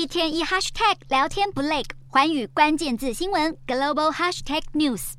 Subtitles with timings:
[0.00, 5.12] 一天一 hashtag 聊天不累，环宇关键字新闻 global hashtag news。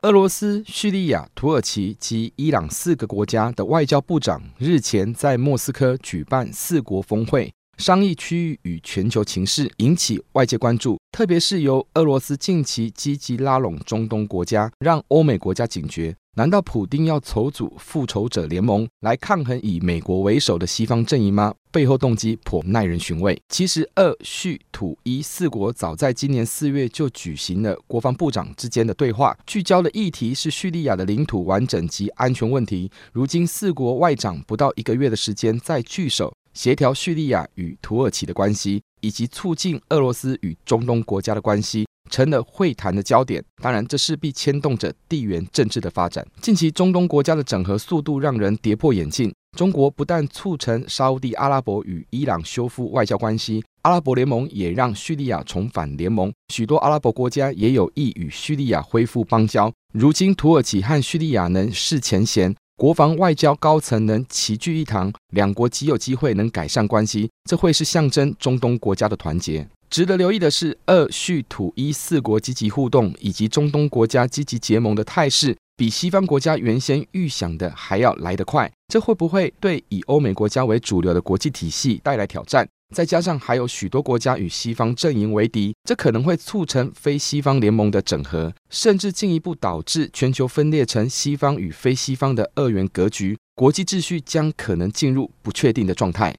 [0.00, 10.98] 俄罗斯、叙利亚、土耳其及伊朗四个国家的外交部长日前在莫斯科举办四国峰会，商议区域与全球情势，引起外界关注。
[11.12, 16.16] 特别是由俄罗斯近期积极拉拢中东国家，让欧美国家警觉。
[16.36, 21.54] 难道普丁要筹组复仇者联盟来抗衡以美国为首的西方阵营吗？
[21.70, 23.38] 背后动机颇耐人寻味。
[23.50, 32.90] 其实，俄、叙、土、伊四国早在今年四月就举行了国防部长之间的对话，聚焦的议题是叙利亚的领土完整及安全问题。
[33.12, 41.84] 如今，四国外长不到一个月的时间，再聚首协调叙利亚与土耳其的关系，以及促进俄罗斯与中东国家的关系。
[42.10, 46.26] 成了会谈的焦点，当然这势必牵动着地缘政治的发展。
[46.42, 49.32] 近期中东国家的整合速度让人跌破眼镜。
[49.56, 59.72] 中国不但促成沙乌地阿拉伯与伊朗修复外交关系，阿拉伯联盟也让叙利亚重返联盟，许多阿拉伯国家也有意与叙利亚恢复邦交。
[59.94, 69.64] 如今土耳其和叙利亚能释前嫌， 国防外交高层能齐聚一堂，两国极有机会能改善关系，这会是象征中东国家的团结。
[69.88, 78.68] 值得留意的是，二、叙、土、伊四国积极互动以及中东国家积极结盟的态势，比西方国家原先预想的还要来得快。
[78.88, 82.68] 这会不会对以欧美国家为主流的国际体系带来挑战？
[82.92, 96.30] 再加上还有许多国家与西方阵营为敌，这可能会促成非西方联盟的整合，甚至进一步导致全球分裂成西方与非西方的二元格局，国际秩序将可能进入不确定的状态。